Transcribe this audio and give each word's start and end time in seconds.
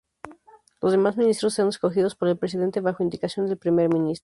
Los 0.81 0.93
demás 0.93 1.15
ministros 1.15 1.53
son 1.53 1.67
escogidos 1.67 2.15
por 2.15 2.27
el 2.27 2.35
presidente 2.35 2.81
bajo 2.81 3.03
indicación 3.03 3.45
del 3.45 3.59
primer 3.59 3.87
ministro. 3.93 4.19